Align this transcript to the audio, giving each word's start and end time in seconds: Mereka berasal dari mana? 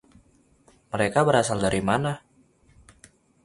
Mereka 0.97 1.19
berasal 1.27 1.57
dari 1.65 1.81
mana? 1.89 2.13